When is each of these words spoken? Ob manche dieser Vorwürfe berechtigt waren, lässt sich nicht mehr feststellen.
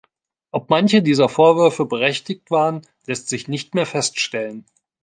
Ob 0.49 0.67
manche 0.71 1.03
dieser 1.03 1.29
Vorwürfe 1.29 1.85
berechtigt 1.85 2.49
waren, 2.49 2.81
lässt 3.05 3.29
sich 3.29 3.47
nicht 3.47 3.75
mehr 3.75 3.85
feststellen. 3.85 4.65